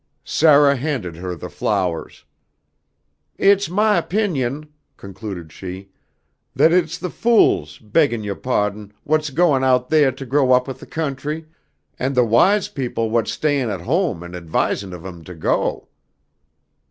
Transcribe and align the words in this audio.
Sarah 0.25 0.75
handed 0.77 1.15
her 1.17 1.35
the 1.35 1.47
flowers. 1.47 2.25
"It's 3.37 3.69
my 3.69 3.97
opinion," 3.97 4.67
concluded 4.97 5.51
she, 5.51 5.91
"that 6.55 6.73
it's 6.73 6.97
the 6.97 7.11
fools, 7.11 7.77
beggin' 7.77 8.23
youah 8.23 8.35
pahdon, 8.41 8.93
whut's 9.05 9.29
goin' 9.29 9.63
out 9.63 9.91
theah 9.91 10.11
to 10.11 10.25
grow 10.25 10.53
up 10.53 10.67
with 10.67 10.79
the 10.79 10.87
country, 10.87 11.45
and 11.99 12.15
the 12.15 12.25
wise 12.25 12.67
peepul 12.67 13.11
whut's 13.11 13.31
stayin' 13.31 13.69
at 13.69 13.81
home 13.81 14.23
and 14.23 14.33
advisin' 14.35 14.91
of 14.91 15.05
'em 15.05 15.23
to 15.23 15.35
go." 15.35 15.87